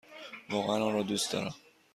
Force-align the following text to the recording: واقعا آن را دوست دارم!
واقعا 0.49 0.83
آن 0.83 0.93
را 0.93 1.01
دوست 1.03 1.33
دارم! 1.33 1.55